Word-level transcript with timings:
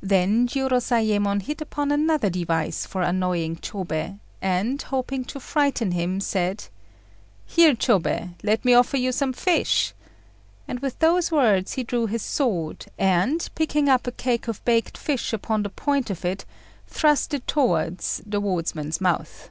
Then 0.00 0.46
Jiurozayémon 0.48 1.42
hit 1.42 1.60
upon 1.60 1.92
another 1.92 2.30
device 2.30 2.86
for 2.86 3.02
annoying 3.02 3.56
Chôbei, 3.56 4.18
and, 4.40 4.80
hoping 4.80 5.26
to 5.26 5.38
frighten 5.38 5.90
him, 5.92 6.20
said 6.20 6.64
"Here, 7.44 7.74
Chôbei, 7.74 8.32
let 8.42 8.64
me 8.64 8.72
offer 8.72 8.96
you 8.96 9.12
some 9.12 9.34
fish;" 9.34 9.92
and 10.66 10.80
with 10.80 10.98
those 11.00 11.30
words 11.30 11.74
he 11.74 11.82
drew 11.84 12.06
his 12.06 12.22
sword, 12.22 12.86
and, 12.98 13.46
picking 13.54 13.90
up 13.90 14.06
a 14.06 14.12
cake 14.12 14.48
of 14.48 14.64
baked 14.64 14.96
fish 14.96 15.34
upon 15.34 15.64
the 15.64 15.68
point 15.68 16.08
of 16.08 16.24
it, 16.24 16.46
thrust 16.86 17.34
it 17.34 17.46
towards 17.46 18.22
the 18.24 18.40
wardsman's 18.40 19.02
mouth. 19.02 19.50